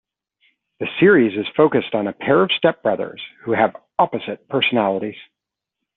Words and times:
The 0.79 0.87
series 0.99 1.37
is 1.37 1.45
focused 1.55 1.93
on 1.93 2.07
a 2.07 2.13
pair 2.13 2.41
of 2.41 2.49
stepbrothers 2.49 3.19
who 3.43 3.51
have 3.51 3.75
opposite 3.99 4.49
personalities. 4.49 5.19